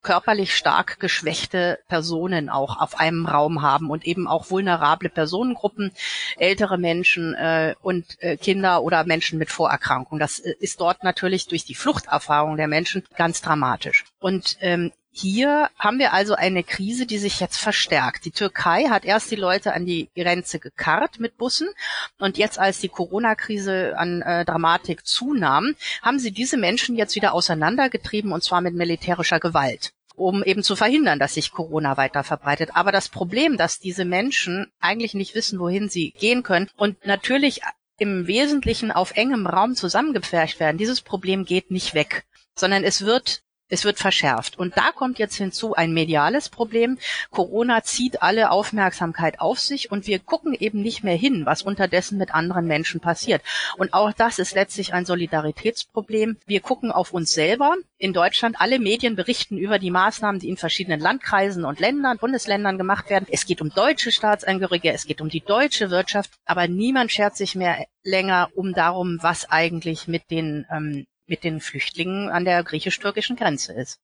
körperlich 0.04 0.56
stark 0.56 1.00
geschwächte 1.00 1.80
Personen 1.88 2.50
auch 2.50 2.80
auf 2.80 3.00
einem 3.00 3.26
Raum 3.26 3.62
haben 3.62 3.90
und 3.90 4.06
eben 4.06 4.28
auch 4.28 4.52
vulnerable 4.52 5.10
Personengruppen, 5.10 5.92
ältere 6.38 6.78
Menschen 6.78 7.34
äh, 7.34 7.76
und 7.82 8.22
äh, 8.22 8.38
Kinder 8.38 8.84
oder 8.84 9.06
Menschen 9.06 9.40
mit 9.40 9.50
Vorerkrankungen. 9.50 10.20
Das 10.20 10.40
äh, 10.40 10.54
ist 10.60 10.80
dort 10.82 11.04
natürlich 11.04 11.48
durch 11.48 11.66
die 11.66 11.76
Fluchterfahrung 11.76 12.58
der 12.58 12.68
Menschen 12.68 13.04
ganz 13.16 13.42
dramatisch. 13.42 14.06
Und 14.20 14.58
ähm, 14.62 14.92
hier 15.16 15.70
haben 15.78 16.00
wir 16.00 16.12
also 16.12 16.34
eine 16.34 16.64
Krise, 16.64 17.06
die 17.06 17.20
sich 17.20 17.40
jetzt 17.40 17.58
verstärkt. 17.58 18.26
Die 18.26 18.32
Türkei 18.32 18.86
hat 18.90 19.06
erst 19.06 19.30
die 19.30 19.36
Leute 19.36 19.74
an 19.74 19.86
die 19.86 20.10
Grenze 20.16 20.58
gekarrt 20.58 21.20
mit 21.20 21.38
Bussen 21.38 21.70
und 22.18 22.40
jetzt, 22.40 22.58
als 22.58 22.80
die 22.80 22.90
Corona-Krise 22.90 23.94
an 23.96 24.24
äh, 24.24 24.44
Dramatik 24.44 25.06
zunahm, 25.06 25.76
haben 26.02 26.18
sie 26.18 26.32
diese 26.32 26.58
Menschen 26.58 26.96
jetzt 26.96 27.16
wieder 27.16 27.36
auseinandergetrieben 27.36 28.32
und 28.32 28.44
zwar 28.44 28.62
mit 28.62 28.74
militärischer 28.74 29.40
Gewalt. 29.40 29.94
um 30.16 30.44
eben 30.44 30.62
zu 30.62 30.76
verhindern, 30.76 31.18
dass 31.18 31.34
sich 31.36 31.52
Corona 31.52 31.98
weiter 31.98 32.24
verbreitet. 32.24 32.72
Aber 32.74 32.92
das 32.92 33.10
Problem, 33.10 33.58
dass 33.58 33.80
diese 33.80 34.06
Menschen 34.06 34.72
eigentlich 34.80 35.14
nicht 35.16 35.34
wissen, 35.34 35.60
wohin 35.60 35.90
sie 35.90 36.12
gehen 36.12 36.44
können 36.44 36.70
und 36.76 37.04
natürlich 37.06 37.62
im 37.98 38.28
Wesentlichen 38.28 38.92
auf 38.92 39.12
engem 39.16 39.48
Raum 39.48 39.76
zusammengepfercht 39.76 40.60
werden, 40.60 40.78
dieses 40.78 41.02
Problem 41.02 41.46
geht 41.46 41.72
nicht 41.72 41.94
weg, 41.94 42.26
sondern 42.56 42.84
es 42.84 43.06
wird 43.06 43.43
es 43.70 43.86
wird 43.86 43.98
verschärft. 43.98 44.58
Und 44.58 44.78
da 44.78 44.92
kommt 44.92 45.20
jetzt 45.20 45.36
hinzu 45.36 45.74
ein 45.74 45.94
mediales 45.94 46.50
Problem. 46.50 46.98
Corona 47.32 47.84
zieht 47.84 48.22
alle 48.22 48.52
Aufmerksamkeit 48.52 49.40
auf 49.40 49.60
sich 49.60 49.92
und 49.92 50.06
wir 50.08 50.20
gucken 50.20 50.54
eben 50.54 50.82
nicht 50.82 51.04
mehr 51.04 51.16
hin, 51.16 51.46
was 51.46 51.64
unterdessen 51.64 52.18
mit 52.18 52.34
anderen 52.34 52.68
Menschen 52.68 53.00
passiert. 53.00 53.42
Und 53.78 53.94
auch 53.94 54.14
das 54.14 54.40
ist 54.40 54.54
letztlich 54.54 54.94
ein 54.94 55.06
Solidaritätsproblem. 55.06 56.38
Wir 56.46 56.60
gucken 56.62 56.92
auf 56.92 57.14
uns 57.14 57.34
selber. 57.34 57.76
In 57.98 58.14
Deutschland, 58.14 58.58
alle 58.60 58.80
Medien 58.80 59.16
berichten 59.16 59.58
über 59.58 59.80
die 59.80 59.92
Maßnahmen, 59.92 60.40
die 60.40 60.50
in 60.50 60.58
verschiedenen 60.58 61.00
Landkreisen 61.00 61.66
und 61.66 61.80
Ländern, 61.80 62.18
Bundesländern 62.18 62.78
gemacht 62.78 63.10
werden. 63.10 63.28
Es 63.32 63.46
geht 63.46 63.62
um 63.62 63.70
deutsche 63.70 64.12
Staatsangehörige, 64.12 64.92
es 64.92 65.06
geht 65.06 65.22
um 65.22 65.30
die 65.30 65.42
deutsche 65.42 65.90
Wirtschaft, 65.90 66.32
aber 66.46 66.68
niemand 66.68 67.12
schert 67.12 67.38
sich 67.38 67.56
mehr 67.56 67.86
länger 68.04 68.50
um 68.56 68.74
darum, 68.74 69.18
was 69.22 69.50
eigentlich 69.50 70.08
mit 70.08 70.30
den 70.30 70.66
ähm, 70.70 71.06
mit 71.34 71.44
den 71.44 71.62
Flüchtlingen 71.62 72.30
an 72.30 72.46
der 72.46 72.64
griechisch-türkischen 72.64 73.36
Grenze 73.36 73.74
ist. 73.74 74.00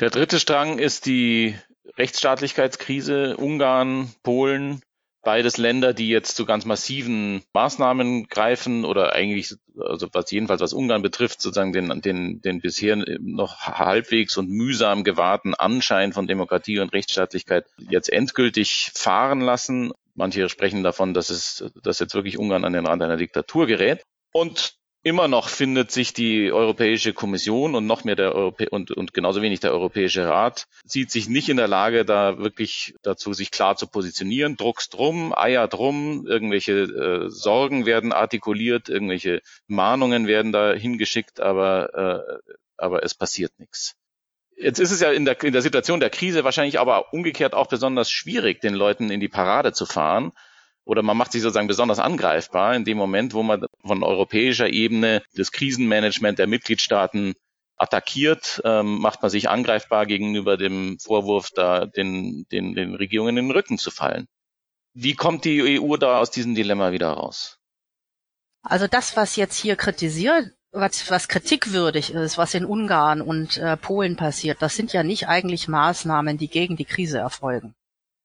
Der 0.00 0.10
dritte 0.10 0.40
Strang 0.40 0.80
ist 0.80 1.06
die 1.06 1.54
Rechtsstaatlichkeitskrise. 1.96 3.36
Ungarn, 3.36 4.12
Polen, 4.24 4.82
beides 5.22 5.56
Länder, 5.56 5.94
die 5.94 6.08
jetzt 6.08 6.34
zu 6.34 6.44
ganz 6.44 6.64
massiven 6.64 7.44
Maßnahmen 7.52 8.26
greifen 8.26 8.84
oder 8.84 9.12
eigentlich, 9.12 9.54
also 9.78 10.08
was 10.12 10.32
jedenfalls 10.32 10.60
was 10.60 10.72
Ungarn 10.72 11.02
betrifft, 11.02 11.40
sozusagen 11.40 11.72
den, 11.72 12.00
den, 12.00 12.40
den 12.40 12.60
bisher 12.60 12.96
noch 13.20 13.60
halbwegs 13.60 14.36
und 14.36 14.48
mühsam 14.48 15.04
gewahrten 15.04 15.54
Anschein 15.54 16.12
von 16.12 16.26
Demokratie 16.26 16.80
und 16.80 16.92
Rechtsstaatlichkeit 16.92 17.66
jetzt 17.88 18.12
endgültig 18.12 18.90
fahren 18.96 19.40
lassen. 19.40 19.92
Manche 20.16 20.48
sprechen 20.48 20.82
davon, 20.82 21.14
dass 21.14 21.30
es, 21.30 21.70
dass 21.84 22.00
jetzt 22.00 22.16
wirklich 22.16 22.36
Ungarn 22.36 22.64
an 22.64 22.72
den 22.72 22.86
Rand 22.86 23.00
einer 23.00 23.16
Diktatur 23.16 23.68
gerät. 23.68 24.02
Und 24.32 24.81
Immer 25.04 25.26
noch 25.26 25.48
findet 25.48 25.90
sich 25.90 26.12
die 26.12 26.52
Europäische 26.52 27.12
Kommission 27.12 27.74
und 27.74 27.86
noch 27.86 28.04
mehr 28.04 28.14
der 28.14 28.36
Europä 28.36 28.68
und, 28.70 28.92
und 28.92 29.12
genauso 29.12 29.42
wenig 29.42 29.58
der 29.58 29.72
Europäische 29.72 30.28
Rat 30.28 30.68
sieht 30.84 31.10
sich 31.10 31.28
nicht 31.28 31.48
in 31.48 31.56
der 31.56 31.66
Lage, 31.66 32.04
da 32.04 32.38
wirklich 32.38 32.94
dazu 33.02 33.32
sich 33.32 33.50
klar 33.50 33.74
zu 33.74 33.88
positionieren. 33.88 34.56
Drucks 34.56 34.90
drum, 34.90 35.34
Eier 35.36 35.66
drum, 35.66 36.24
irgendwelche 36.28 36.82
äh, 36.82 37.30
Sorgen 37.30 37.84
werden 37.84 38.12
artikuliert, 38.12 38.88
irgendwelche 38.88 39.42
Mahnungen 39.66 40.28
werden 40.28 40.52
da 40.52 40.72
hingeschickt, 40.72 41.40
aber, 41.40 42.38
äh, 42.44 42.52
aber 42.76 43.02
es 43.02 43.16
passiert 43.16 43.58
nichts. 43.58 43.96
Jetzt 44.56 44.78
ist 44.78 44.92
es 44.92 45.00
ja 45.00 45.10
in 45.10 45.24
der, 45.24 45.42
in 45.42 45.52
der 45.52 45.62
Situation 45.62 45.98
der 45.98 46.10
Krise 46.10 46.44
wahrscheinlich 46.44 46.78
aber 46.78 47.12
umgekehrt 47.12 47.54
auch 47.54 47.66
besonders 47.66 48.08
schwierig, 48.08 48.60
den 48.60 48.74
Leuten 48.74 49.10
in 49.10 49.18
die 49.18 49.28
Parade 49.28 49.72
zu 49.72 49.84
fahren 49.84 50.30
oder 50.84 51.02
man 51.02 51.16
macht 51.16 51.32
sich 51.32 51.42
sozusagen 51.42 51.68
besonders 51.68 51.98
angreifbar 51.98 52.74
in 52.74 52.84
dem 52.84 52.98
Moment, 52.98 53.34
wo 53.34 53.42
man 53.42 53.64
von 53.84 54.02
europäischer 54.02 54.68
Ebene 54.68 55.22
das 55.34 55.52
Krisenmanagement 55.52 56.38
der 56.38 56.46
Mitgliedstaaten 56.46 57.34
attackiert, 57.76 58.60
ähm, 58.64 58.98
macht 58.98 59.22
man 59.22 59.30
sich 59.30 59.48
angreifbar 59.48 60.06
gegenüber 60.06 60.56
dem 60.56 60.98
Vorwurf, 60.98 61.50
da 61.54 61.86
den, 61.86 62.46
den, 62.52 62.74
den 62.74 62.94
Regierungen 62.94 63.36
in 63.36 63.46
den 63.46 63.52
Rücken 63.52 63.78
zu 63.78 63.90
fallen. 63.90 64.26
Wie 64.94 65.14
kommt 65.14 65.44
die 65.44 65.80
EU 65.80 65.96
da 65.96 66.18
aus 66.18 66.30
diesem 66.30 66.54
Dilemma 66.54 66.92
wieder 66.92 67.10
raus? 67.10 67.58
Also 68.62 68.86
das, 68.86 69.16
was 69.16 69.36
jetzt 69.36 69.56
hier 69.56 69.74
kritisiert, 69.74 70.52
was, 70.70 71.10
was 71.10 71.28
kritikwürdig 71.28 72.12
ist, 72.12 72.38
was 72.38 72.54
in 72.54 72.64
Ungarn 72.64 73.20
und 73.20 73.56
äh, 73.56 73.76
Polen 73.76 74.16
passiert, 74.16 74.62
das 74.62 74.76
sind 74.76 74.92
ja 74.92 75.02
nicht 75.02 75.28
eigentlich 75.28 75.66
Maßnahmen, 75.66 76.38
die 76.38 76.48
gegen 76.48 76.76
die 76.76 76.84
Krise 76.84 77.18
erfolgen 77.18 77.74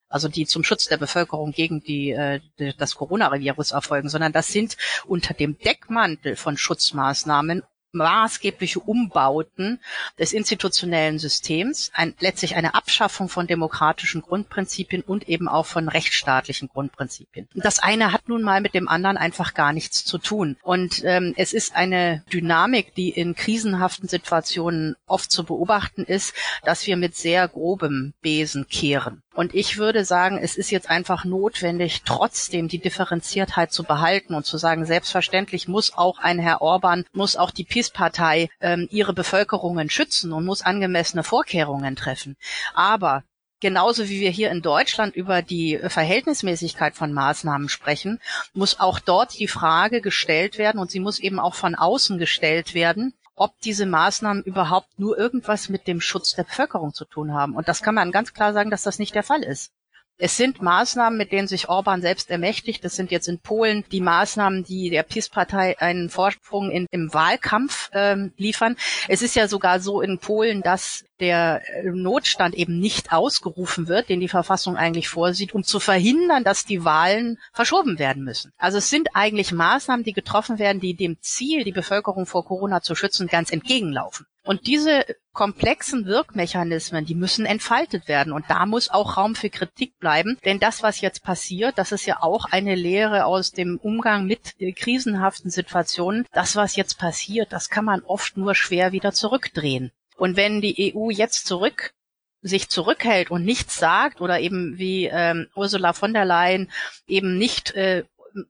also 0.08 0.28
die 0.28 0.46
zum 0.46 0.64
Schutz 0.64 0.86
der 0.86 0.96
Bevölkerung 0.96 1.52
gegen 1.52 1.80
die, 1.80 2.10
äh, 2.10 2.40
das 2.78 2.94
Coronavirus 2.94 3.72
erfolgen, 3.72 4.08
sondern 4.08 4.32
das 4.32 4.48
sind 4.48 4.76
unter 5.06 5.34
dem 5.34 5.58
Deckmantel 5.58 6.36
von 6.36 6.56
Schutzmaßnahmen 6.56 7.62
maßgebliche 7.92 8.80
Umbauten 8.80 9.80
des 10.18 10.32
institutionellen 10.32 11.18
Systems, 11.18 11.90
ein, 11.94 12.14
letztlich 12.20 12.54
eine 12.54 12.74
Abschaffung 12.74 13.28
von 13.28 13.46
demokratischen 13.46 14.22
Grundprinzipien 14.22 15.02
und 15.02 15.28
eben 15.28 15.48
auch 15.48 15.66
von 15.66 15.88
rechtsstaatlichen 15.88 16.68
Grundprinzipien. 16.68 17.48
Das 17.54 17.78
eine 17.78 18.12
hat 18.12 18.28
nun 18.28 18.42
mal 18.42 18.60
mit 18.60 18.74
dem 18.74 18.88
anderen 18.88 19.16
einfach 19.16 19.54
gar 19.54 19.72
nichts 19.72 20.04
zu 20.04 20.18
tun. 20.18 20.56
Und 20.62 21.02
ähm, 21.04 21.34
es 21.36 21.52
ist 21.52 21.74
eine 21.74 22.24
Dynamik, 22.32 22.94
die 22.94 23.10
in 23.10 23.34
krisenhaften 23.34 24.08
Situationen 24.08 24.96
oft 25.06 25.30
zu 25.30 25.44
beobachten 25.44 26.04
ist, 26.04 26.34
dass 26.64 26.86
wir 26.86 26.96
mit 26.96 27.16
sehr 27.16 27.48
grobem 27.48 28.12
Besen 28.20 28.68
kehren. 28.68 29.22
Und 29.38 29.54
ich 29.54 29.78
würde 29.78 30.04
sagen, 30.04 30.36
es 30.36 30.56
ist 30.56 30.72
jetzt 30.72 30.90
einfach 30.90 31.24
notwendig, 31.24 32.02
trotzdem 32.04 32.66
die 32.66 32.80
Differenziertheit 32.80 33.70
zu 33.70 33.84
behalten 33.84 34.34
und 34.34 34.44
zu 34.44 34.58
sagen, 34.58 34.84
selbstverständlich 34.84 35.68
muss 35.68 35.96
auch 35.96 36.18
ein 36.18 36.40
Herr 36.40 36.60
Orban, 36.60 37.04
muss 37.12 37.36
auch 37.36 37.52
die 37.52 37.62
PiS-Partei 37.62 38.48
ähm, 38.60 38.88
ihre 38.90 39.12
Bevölkerungen 39.12 39.90
schützen 39.90 40.32
und 40.32 40.44
muss 40.44 40.62
angemessene 40.62 41.22
Vorkehrungen 41.22 41.94
treffen. 41.94 42.36
Aber 42.74 43.22
Genauso 43.60 44.08
wie 44.08 44.20
wir 44.20 44.30
hier 44.30 44.52
in 44.52 44.62
Deutschland 44.62 45.16
über 45.16 45.42
die 45.42 45.80
Verhältnismäßigkeit 45.82 46.94
von 46.94 47.12
Maßnahmen 47.12 47.68
sprechen, 47.68 48.20
muss 48.52 48.78
auch 48.78 49.00
dort 49.00 49.36
die 49.36 49.48
Frage 49.48 50.00
gestellt 50.00 50.58
werden 50.58 50.78
und 50.78 50.92
sie 50.92 51.00
muss 51.00 51.18
eben 51.18 51.40
auch 51.40 51.56
von 51.56 51.74
außen 51.74 52.18
gestellt 52.18 52.74
werden, 52.74 53.14
ob 53.38 53.58
diese 53.60 53.86
Maßnahmen 53.86 54.42
überhaupt 54.42 54.98
nur 54.98 55.18
irgendwas 55.18 55.68
mit 55.68 55.86
dem 55.86 56.00
Schutz 56.00 56.34
der 56.34 56.44
Bevölkerung 56.44 56.92
zu 56.92 57.04
tun 57.04 57.32
haben. 57.32 57.54
Und 57.54 57.68
das 57.68 57.82
kann 57.82 57.94
man 57.94 58.12
ganz 58.12 58.34
klar 58.34 58.52
sagen, 58.52 58.70
dass 58.70 58.82
das 58.82 58.98
nicht 58.98 59.14
der 59.14 59.22
Fall 59.22 59.42
ist. 59.42 59.72
Es 60.20 60.36
sind 60.36 60.60
Maßnahmen, 60.60 61.16
mit 61.16 61.30
denen 61.30 61.46
sich 61.46 61.68
Orban 61.68 62.02
selbst 62.02 62.28
ermächtigt. 62.28 62.84
Das 62.84 62.96
sind 62.96 63.12
jetzt 63.12 63.28
in 63.28 63.38
Polen 63.38 63.84
die 63.92 64.00
Maßnahmen, 64.00 64.64
die 64.64 64.90
der 64.90 65.04
PiS-Partei 65.04 65.78
einen 65.78 66.10
Vorsprung 66.10 66.72
in, 66.72 66.86
im 66.90 67.14
Wahlkampf 67.14 67.88
ähm, 67.92 68.32
liefern. 68.36 68.76
Es 69.06 69.22
ist 69.22 69.36
ja 69.36 69.46
sogar 69.46 69.78
so 69.78 70.00
in 70.00 70.18
Polen, 70.18 70.62
dass 70.62 71.04
der 71.20 71.62
äh, 71.66 71.90
Notstand 71.90 72.54
eben 72.54 72.78
nicht 72.78 73.12
ausgerufen 73.12 73.88
wird, 73.88 74.08
den 74.08 74.20
die 74.20 74.28
Verfassung 74.28 74.76
eigentlich 74.76 75.08
vorsieht, 75.08 75.54
um 75.54 75.64
zu 75.64 75.80
verhindern, 75.80 76.44
dass 76.44 76.64
die 76.64 76.84
Wahlen 76.84 77.38
verschoben 77.52 77.98
werden 77.98 78.24
müssen. 78.24 78.52
Also 78.58 78.78
es 78.78 78.90
sind 78.90 79.10
eigentlich 79.14 79.52
Maßnahmen, 79.52 80.04
die 80.04 80.12
getroffen 80.12 80.58
werden, 80.58 80.80
die 80.80 80.94
dem 80.94 81.18
Ziel, 81.20 81.64
die 81.64 81.72
Bevölkerung 81.72 82.26
vor 82.26 82.44
Corona 82.44 82.80
zu 82.80 82.94
schützen, 82.94 83.26
ganz 83.26 83.50
entgegenlaufen. 83.50 84.26
Und 84.48 84.66
diese 84.66 85.04
komplexen 85.34 86.06
Wirkmechanismen, 86.06 87.04
die 87.04 87.14
müssen 87.14 87.44
entfaltet 87.44 88.08
werden. 88.08 88.32
Und 88.32 88.46
da 88.48 88.64
muss 88.64 88.88
auch 88.88 89.18
Raum 89.18 89.34
für 89.34 89.50
Kritik 89.50 89.98
bleiben. 89.98 90.38
Denn 90.44 90.58
das, 90.58 90.82
was 90.82 91.02
jetzt 91.02 91.22
passiert, 91.22 91.76
das 91.76 91.92
ist 91.92 92.06
ja 92.06 92.22
auch 92.22 92.46
eine 92.46 92.74
Lehre 92.74 93.26
aus 93.26 93.52
dem 93.52 93.76
Umgang 93.76 94.24
mit 94.24 94.56
krisenhaften 94.74 95.50
Situationen. 95.50 96.24
Das, 96.32 96.56
was 96.56 96.76
jetzt 96.76 96.98
passiert, 96.98 97.52
das 97.52 97.68
kann 97.68 97.84
man 97.84 98.00
oft 98.00 98.38
nur 98.38 98.54
schwer 98.54 98.92
wieder 98.92 99.12
zurückdrehen. 99.12 99.92
Und 100.18 100.36
wenn 100.36 100.60
die 100.60 100.94
EU 100.94 101.10
jetzt 101.10 101.46
zurück 101.46 101.94
sich 102.42 102.68
zurückhält 102.68 103.30
und 103.30 103.44
nichts 103.44 103.78
sagt 103.78 104.20
oder 104.20 104.40
eben 104.40 104.78
wie 104.78 105.06
ähm, 105.06 105.48
Ursula 105.54 105.92
von 105.92 106.12
der 106.12 106.24
Leyen 106.24 106.70
eben 107.06 107.36
nicht 107.36 107.72
äh, 107.72 108.04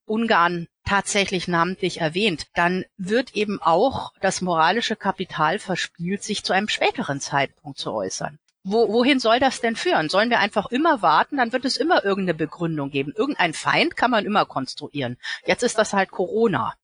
Ungarn 0.04 0.66
tatsächlich 0.84 1.48
namentlich 1.48 2.00
erwähnt, 2.00 2.46
dann 2.54 2.84
wird 2.96 3.34
eben 3.34 3.62
auch 3.62 4.12
das 4.20 4.40
moralische 4.40 4.96
Kapital 4.96 5.58
verspielt, 5.58 6.22
sich 6.22 6.44
zu 6.44 6.52
einem 6.52 6.68
späteren 6.68 7.20
Zeitpunkt 7.20 7.78
zu 7.78 7.92
äußern. 7.92 8.38
Wo, 8.64 8.92
wohin 8.92 9.20
soll 9.20 9.40
das 9.40 9.60
denn 9.60 9.76
führen? 9.76 10.08
Sollen 10.08 10.30
wir 10.30 10.40
einfach 10.40 10.66
immer 10.70 11.00
warten? 11.00 11.36
Dann 11.36 11.52
wird 11.52 11.64
es 11.64 11.76
immer 11.76 12.04
irgendeine 12.04 12.36
Begründung 12.36 12.90
geben. 12.90 13.12
Irgendein 13.16 13.54
Feind 13.54 13.96
kann 13.96 14.10
man 14.10 14.26
immer 14.26 14.44
konstruieren. 14.44 15.16
Jetzt 15.46 15.62
ist 15.62 15.78
das 15.78 15.92
halt 15.92 16.10
Corona. 16.10 16.74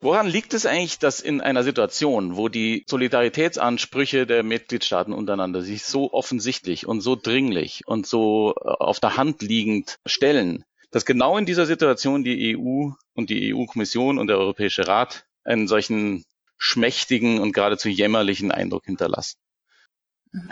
Woran 0.00 0.28
liegt 0.28 0.54
es 0.54 0.64
eigentlich, 0.64 1.00
dass 1.00 1.18
in 1.20 1.40
einer 1.40 1.64
Situation, 1.64 2.36
wo 2.36 2.48
die 2.48 2.84
Solidaritätsansprüche 2.86 4.26
der 4.26 4.44
Mitgliedstaaten 4.44 5.12
untereinander 5.12 5.62
sich 5.62 5.82
so 5.84 6.12
offensichtlich 6.12 6.86
und 6.86 7.00
so 7.00 7.16
dringlich 7.16 7.82
und 7.86 8.06
so 8.06 8.54
äh, 8.56 8.68
auf 8.68 9.00
der 9.00 9.16
Hand 9.16 9.42
liegend 9.42 9.98
stellen, 10.06 10.64
dass 10.92 11.04
genau 11.04 11.36
in 11.36 11.46
dieser 11.46 11.66
Situation 11.66 12.22
die 12.22 12.56
EU 12.56 12.90
und 13.14 13.30
die 13.30 13.52
EU-Kommission 13.52 14.18
und 14.18 14.28
der 14.28 14.38
Europäische 14.38 14.86
Rat 14.86 15.26
einen 15.42 15.66
solchen 15.66 16.24
schmächtigen 16.58 17.40
und 17.40 17.52
geradezu 17.52 17.88
jämmerlichen 17.88 18.52
Eindruck 18.52 18.84
hinterlassen. 18.84 19.38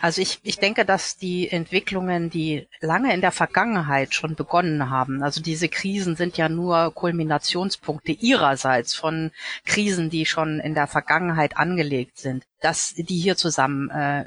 Also 0.01 0.23
ich, 0.23 0.41
ich 0.43 0.59
denke, 0.59 0.85
dass 0.85 1.17
die 1.17 1.51
Entwicklungen, 1.51 2.31
die 2.31 2.67
lange 2.81 3.13
in 3.13 3.21
der 3.21 3.33
Vergangenheit 3.33 4.15
schon 4.15 4.35
begonnen 4.35 4.91
haben, 4.91 5.23
also 5.23 5.41
diese 5.43 5.69
Krisen 5.69 6.17
sind 6.17 6.37
ja 6.37 6.49
nur 6.49 6.93
Kulminationspunkte 6.95 8.13
ihrerseits 8.13 8.95
von 8.95 9.33
Krisen, 9.65 10.09
die 10.11 10.27
schon 10.27 10.61
in 10.61 10.75
der 10.75 10.87
Vergangenheit 10.87 11.57
angelegt 11.57 12.19
sind, 12.19 12.45
dass 12.61 12.95
die 12.95 13.19
hier 13.19 13.37
zusammen 13.37 13.91
äh, 13.91 14.25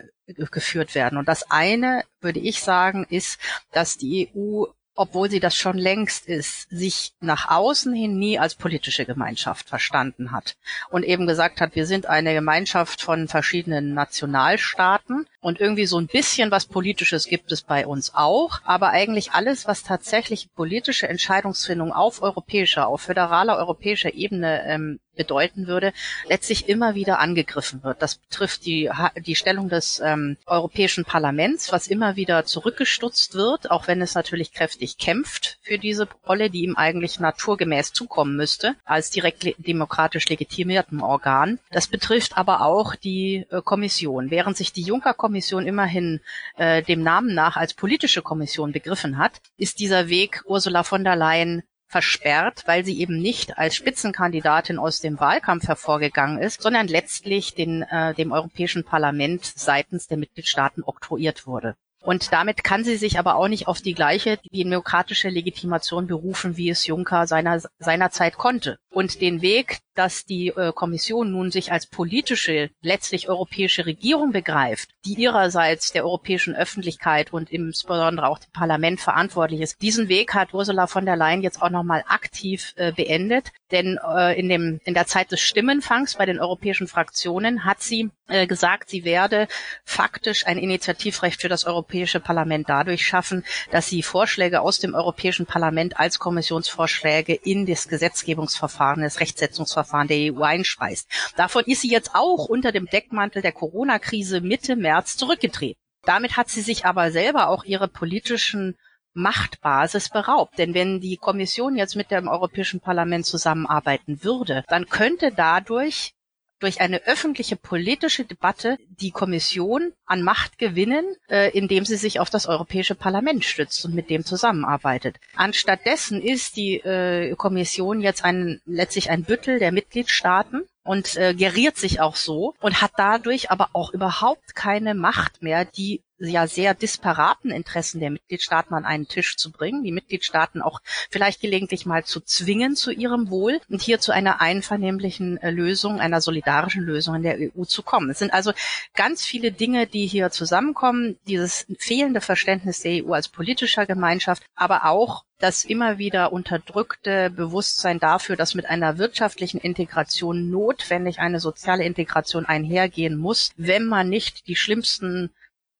geführt 0.52 0.94
werden. 0.94 1.18
Und 1.18 1.28
das 1.28 1.50
eine, 1.50 2.04
würde 2.22 2.40
ich 2.40 2.62
sagen, 2.62 3.06
ist, 3.10 3.40
dass 3.72 3.98
die 3.98 4.30
EU 4.36 4.66
obwohl 5.00 5.32
sie 5.32 5.40
das 5.40 5.56
schon 5.56 5.78
längst 5.78 6.28
ist, 6.28 6.70
sich 6.70 7.14
nach 7.22 7.50
außen 7.50 7.94
hin 7.94 8.20
nie 8.20 8.38
als 8.38 8.56
politische 8.56 9.06
Gemeinschaft 9.06 9.70
verstanden 9.70 10.34
hat 10.34 10.58
und 10.90 11.06
eben 11.06 11.26
gesagt 11.26 11.62
hat, 11.62 11.74
wir 11.74 11.86
sind 11.86 12.06
eine 12.08 12.34
Gemeinschaft 12.34 13.02
von 13.02 13.30
verschiedenen 13.30 13.94
Nationalstaaten 13.94 15.26
und 15.42 15.60
irgendwie 15.60 15.86
so 15.86 16.00
ein 16.00 16.08
bisschen 16.08 16.52
was 16.52 16.66
Politisches 16.66 17.26
gibt 17.26 17.52
es 17.52 17.62
bei 17.62 17.88
uns 17.88 18.14
auch, 18.14 18.60
aber 18.66 18.90
eigentlich 18.90 19.32
alles, 19.32 19.68
was 19.68 19.84
tatsächlich 19.84 20.54
politische 20.54 21.08
Entscheidungsfindung 21.08 21.94
auf 21.94 22.22
europäischer, 22.22 22.88
auf 22.88 23.02
föderaler 23.02 23.58
europäischer 23.58 24.14
Ebene 24.14 24.64
ähm, 24.66 25.00
bedeuten 25.16 25.68
würde, 25.68 25.92
letztlich 26.30 26.70
immer 26.70 26.96
wieder 26.96 27.20
angegriffen 27.20 27.84
wird. 27.84 28.02
Das 28.02 28.16
betrifft 28.16 28.66
die, 28.66 28.90
die 29.18 29.36
Stellung 29.36 29.68
des 29.68 30.02
ähm, 30.04 30.38
Europäischen 30.46 31.04
Parlaments, 31.04 31.74
was 31.74 31.88
immer 31.88 32.16
wieder 32.16 32.46
zurückgestutzt 32.46 33.34
wird, 33.34 33.70
auch 33.70 33.88
wenn 33.88 34.02
es 34.02 34.16
natürlich 34.16 34.54
kräftig 34.54 34.98
kämpft 34.98 35.60
für 35.62 35.78
diese 35.78 36.08
Rolle, 36.26 36.50
die 36.50 36.64
ihm 36.64 36.78
eigentlich 36.78 37.20
naturgemäß 37.20 37.92
zukommen 37.92 38.38
müsste, 38.38 38.76
als 38.86 39.10
direkt 39.10 39.44
le 39.44 39.56
demokratisch 39.58 40.30
legitimiertem 40.30 41.04
Organ. 41.04 41.60
Das 41.70 41.88
betrifft 41.88 42.38
aber 42.38 42.62
auch 42.62 42.96
die 42.96 43.46
äh, 43.52 43.62
Kommission. 43.62 44.32
Während 44.32 44.56
sich 44.56 44.72
die 44.72 44.84
Juncker-Kommission 44.84 45.29
immerhin 45.36 46.22
äh, 46.58 46.82
dem 46.84 47.04
Namen 47.04 47.34
nach 47.34 47.58
als 47.58 47.74
politische 47.74 48.22
Kommission 48.22 48.72
begriffen 48.72 49.18
hat, 49.18 49.42
ist 49.58 49.80
dieser 49.80 50.10
Weg 50.10 50.44
Ursula 50.46 50.84
von 50.84 51.04
der 51.04 51.16
Leyen 51.16 51.64
versperrt, 51.88 52.64
weil 52.68 52.86
sie 52.86 53.00
eben 53.00 53.20
nicht 53.20 53.58
als 53.58 53.76
Spitzenkandidatin 53.76 54.78
aus 54.78 55.00
dem 55.00 55.20
Wahlkampf 55.20 55.68
hervorgegangen 55.68 56.38
ist, 56.38 56.62
sondern 56.62 56.88
letztlich 56.88 57.56
den, 57.56 57.82
äh, 57.82 58.14
dem 58.14 58.32
Europäischen 58.32 58.84
Parlament 58.84 59.44
seitens 59.44 60.08
der 60.08 60.18
Mitgliedstaaten 60.18 60.84
oktroyiert 60.84 61.48
wurde. 61.48 61.76
Und 62.02 62.32
damit 62.32 62.64
kann 62.64 62.86
sie 62.86 62.96
sich 62.96 63.20
aber 63.20 63.36
auch 63.36 63.50
nicht 63.50 63.68
auf 63.68 63.82
die 63.82 63.94
gleiche 63.94 64.40
demokratische 64.52 65.30
Legitimation 65.30 66.08
berufen, 66.08 66.56
wie 66.56 66.70
es 66.70 66.88
Juncker 66.88 67.28
seiner, 67.28 67.62
seinerzeit 67.78 68.38
konnte. 68.38 68.80
Und 68.92 69.22
den 69.22 69.42
Weg, 69.42 69.80
dass 70.00 70.26
die 70.26 70.48
äh, 70.48 70.72
Kommission 70.74 71.30
nun 71.32 71.52
sich 71.52 71.74
als 71.74 71.86
politische, 71.86 72.70
letztlich 72.82 73.28
europäische 73.28 73.86
Regierung 73.86 74.32
begreift, 74.32 74.90
die 75.06 75.14
ihrerseits 75.14 75.92
der 75.92 76.06
europäischen 76.06 76.56
Öffentlichkeit 76.56 77.34
und 77.34 77.52
insbesondere 77.52 78.30
auch 78.30 78.40
dem 78.40 78.52
Parlament 78.54 79.02
verantwortlich 79.02 79.60
ist, 79.60 79.82
diesen 79.82 80.08
Weg 80.08 80.34
hat 80.34 80.54
Ursula 80.54 80.88
von 80.88 81.06
der 81.06 81.18
Leyen 81.18 81.42
jetzt 81.42 81.62
auch 81.62 81.70
nochmal 81.70 82.06
aktiv 82.08 82.74
äh, 82.78 82.94
beendet. 82.94 83.52
Denn 83.72 84.00
äh, 84.16 84.40
in, 84.40 84.48
dem, 84.48 84.80
in 84.86 84.94
der 84.94 85.06
Zeit 85.06 85.32
des 85.34 85.42
Stimmenfangs 85.42 86.16
bei 86.16 86.26
den 86.26 86.40
europäischen 86.40 86.88
Fraktionen 86.88 87.66
hat 87.66 87.82
sie 87.82 88.10
gesagt, 88.48 88.92
sie 88.92 89.06
werde 89.06 89.48
faktisch 89.84 90.46
ein 90.46 90.60
Initiativrecht 90.60 91.42
für 91.42 91.50
das 91.50 91.66
Europäische 91.66 92.20
Parlament 92.20 92.70
dadurch 92.70 93.04
schaffen, 93.04 93.44
dass 93.72 93.88
sie 93.88 94.04
Vorschläge 94.04 94.62
aus 94.62 94.78
dem 94.78 94.94
Europäischen 94.94 95.48
Parlament 95.48 96.00
als 96.00 96.20
Kommissionsvorschläge 96.20 97.34
in 97.34 97.66
das 97.66 97.88
Gesetzgebungsverfahren, 97.88 98.79
das 98.80 99.20
Rechtsetzungsverfahren 99.20 100.08
der 100.08 100.34
EU 100.34 100.42
einspeist. 100.42 101.10
Davon 101.36 101.64
ist 101.66 101.82
sie 101.82 101.92
jetzt 101.92 102.12
auch 102.14 102.46
unter 102.46 102.72
dem 102.72 102.86
Deckmantel 102.86 103.42
der 103.42 103.52
Corona-Krise 103.52 104.42
Mitte 104.42 104.76
März 104.76 105.18
zurückgetreten. 105.18 105.80
Damit 106.04 106.38
hat 106.38 106.50
sie 106.50 106.62
sich 106.62 106.86
aber 106.86 107.12
selber 107.12 107.50
auch 107.50 107.66
ihre 107.66 107.88
politischen 107.88 108.78
Machtbasis 109.14 110.10
beraubt. 110.10 110.58
Denn 110.58 110.74
wenn 110.74 111.02
die 111.02 111.18
Kommission 111.18 111.76
jetzt 111.76 111.96
mit 111.96 112.12
dem 112.12 112.28
Europäischen 112.28 112.80
Parlament 112.80 113.26
zusammenarbeiten 113.26 114.24
würde, 114.24 114.64
dann 114.68 114.88
könnte 114.88 115.32
dadurch 115.36 116.14
durch 116.60 116.82
eine 116.82 117.04
öffentliche 117.06 117.56
politische 117.56 118.26
Debatte 118.26 118.78
die 118.90 119.12
Kommission 119.12 119.94
an 120.06 120.22
Macht 120.22 120.58
gewinnen, 120.58 121.06
äh, 121.30 121.52
indem 121.58 121.86
sie 121.86 121.96
sich 121.96 122.20
auf 122.20 122.30
das 122.30 122.48
Europäische 122.48 122.96
Parlament 122.96 123.46
stützt 123.46 123.84
und 123.86 123.94
mit 123.96 124.10
dem 124.10 124.26
zusammenarbeitet. 124.26 125.18
Anstattdessen 125.36 126.22
ist 126.22 126.58
die 126.58 126.78
äh, 126.78 127.36
Kommission 127.36 128.02
jetzt 128.02 128.24
ein, 128.24 128.62
letztlich 128.66 129.10
ein 129.10 129.24
Büttel 129.24 129.60
der 129.60 129.72
Mitgliedstaaten 129.72 130.64
und 130.84 131.16
äh, 131.18 131.34
geriert 131.34 131.78
sich 131.78 132.02
auch 132.02 132.16
so 132.16 132.56
und 132.60 132.82
hat 132.82 132.92
dadurch 132.98 133.52
aber 133.52 133.70
auch 133.74 133.94
überhaupt 133.94 134.56
keine 134.56 134.96
Macht 134.96 135.42
mehr, 135.42 135.66
die 135.66 136.02
ja 136.20 136.48
sehr 136.48 136.74
disparaten 136.74 137.52
Interessen 137.52 138.00
der 138.00 138.12
Mitgliedstaaten 138.12 138.74
an 138.74 138.86
einen 138.86 139.08
Tisch 139.08 139.38
zu 139.38 139.52
bringen, 139.52 139.84
die 139.84 139.92
Mitgliedstaaten 139.92 140.62
auch 140.62 140.82
vielleicht 141.10 141.42
gelegentlich 141.42 141.86
mal 141.86 142.04
zu 142.04 142.20
zwingen 142.22 142.76
zu 142.76 142.92
ihrem 142.92 143.30
Wohl 143.30 143.60
und 143.70 143.82
hier 143.82 144.00
zu 144.00 144.12
einer 144.12 144.42
einvernehmlichen 144.42 145.38
äh, 145.38 145.52
Lösung, 145.52 146.00
einer 146.00 146.22
solidarischen 146.22 146.84
Lösung 146.84 147.16
in 147.16 147.24
der 147.24 147.38
EU 147.40 147.64
zu 147.64 147.84
kommen. 147.84 148.10
Es 148.10 148.20
sind 148.20 148.34
also 148.34 148.52
ganz 148.96 149.26
viele 149.26 149.52
Dinge, 149.52 149.88
die 149.88 150.08
hier 150.08 150.30
zusammenkommen, 150.32 151.18
dieses 151.28 151.66
fehlende 151.78 152.22
Verständnis 152.22 152.82
der 152.82 153.06
EU 153.06 153.14
als 153.14 153.30
politischer 153.30 153.86
Gemeinschaft, 153.86 154.44
aber 154.56 154.86
auch 154.86 155.24
das 155.40 155.64
immer 155.64 155.98
wieder 155.98 156.34
unterdrückte 156.34 157.30
Bewusstsein 157.30 158.00
dafür, 158.00 158.36
dass 158.36 158.56
mit 158.56 158.66
einer 158.66 158.98
wirtschaftlichen 158.98 159.60
Integration 159.60 160.50
notwendig 160.50 161.20
eine 161.20 161.40
soziale 161.40 161.86
Integration 161.86 162.46
einhergehen 162.46 163.18
muss, 163.18 163.52
wenn 163.56 163.86
man 163.86 164.10
nicht 164.10 164.48
die 164.48 164.58
schlimmsten 164.58 165.32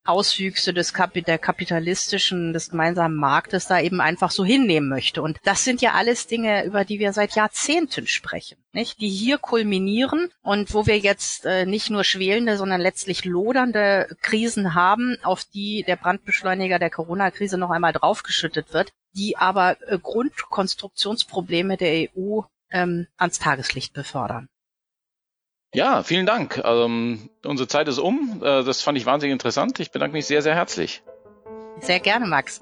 Auswüchse 0.10 0.74
des 0.74 0.94
Kap 0.94 1.14
der 1.14 1.38
kapitalistischen, 1.38 2.54
des 2.54 2.70
gemeinsamen 2.70 3.16
Marktes 3.16 3.68
da 3.68 3.80
eben 3.80 4.02
einfach 4.02 4.32
so 4.32 4.46
hinnehmen 4.46 4.90
möchte. 4.90 5.22
Und 5.22 5.40
das 5.44 5.64
sind 5.64 5.82
ja 5.82 5.94
alles 5.94 6.28
Dinge, 6.28 6.66
über 6.66 6.86
die 6.86 7.00
wir 7.00 7.14
seit 7.14 7.36
Jahrzehnten 7.36 8.08
sprechen, 8.08 8.58
nicht? 8.74 9.00
Die 9.02 9.10
hier 9.10 9.38
kulminieren 9.38 10.32
und 10.42 10.74
wo 10.74 10.86
wir 10.86 11.00
jetzt 11.00 11.46
äh, 11.46 11.66
nicht 11.66 11.90
nur 11.90 12.04
schwelende, 12.04 12.58
sondern 12.58 12.82
letztlich 12.82 13.26
lodernde 13.26 14.16
Krisen 14.22 14.76
haben, 14.76 15.18
auf 15.24 15.44
die 15.46 15.84
der 15.88 15.96
Brandbeschleuniger 15.96 16.80
der 16.80 16.90
Corona-Krise 16.90 17.58
noch 17.58 17.72
einmal 17.72 17.94
draufgeschüttet 17.94 18.74
wird, 18.74 18.92
die 19.16 19.38
aber 19.38 19.78
äh, 19.88 19.98
Grundkonstruktionsprobleme 19.98 21.78
der 21.78 22.10
EU 22.16 22.42
ähm, 22.72 23.08
ans 23.18 23.40
Tageslicht 23.40 23.94
befördern. 23.94 24.50
Ja, 25.74 26.02
vielen 26.04 26.26
Dank. 26.26 26.62
Ähm, 26.64 27.30
unsere 27.46 27.68
Zeit 27.68 27.88
ist 27.88 28.00
um. 28.00 28.42
Äh, 28.42 28.64
das 28.64 28.82
fand 28.82 28.98
ich 28.98 29.06
wahnsinnig 29.06 29.34
interessant. 29.34 29.80
Ich 29.80 29.92
bedanke 29.92 30.14
mich 30.14 30.26
sehr, 30.26 30.42
sehr 30.42 30.56
herzlich. 30.56 31.04
Sehr 31.80 32.00
gerne, 32.00 32.26
Max. 32.26 32.62